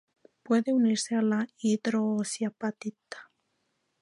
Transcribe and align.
Puede 0.41 0.73
unirse 0.73 1.13
a 1.15 1.21
la 1.21 1.47
hidroxiapatita. 1.59 3.29